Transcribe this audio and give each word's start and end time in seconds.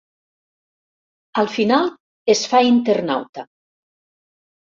Al 1.41 1.51
final, 1.57 1.91
es 2.35 2.41
fa 2.53 2.61
internauta. 2.69 3.47